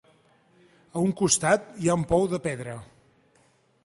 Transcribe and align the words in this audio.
A 1.01 1.03
un 1.09 1.11
costat 1.19 1.67
hi 1.83 1.91
ha 1.91 1.97
un 2.01 2.05
pou 2.13 2.25
de 2.31 2.39
pedra. 2.47 2.75